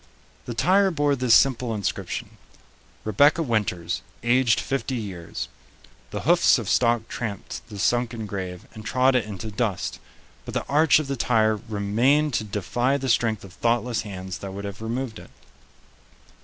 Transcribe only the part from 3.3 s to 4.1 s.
Winters,